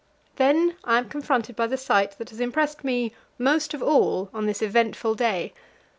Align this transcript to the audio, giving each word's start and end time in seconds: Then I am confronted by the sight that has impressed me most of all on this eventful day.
Then 0.37 0.77
I 0.83 0.97
am 0.97 1.09
confronted 1.09 1.55
by 1.55 1.67
the 1.67 1.77
sight 1.77 2.17
that 2.17 2.31
has 2.31 2.39
impressed 2.39 2.83
me 2.83 3.13
most 3.37 3.75
of 3.75 3.83
all 3.83 4.31
on 4.33 4.47
this 4.47 4.63
eventful 4.63 5.13
day. 5.13 5.53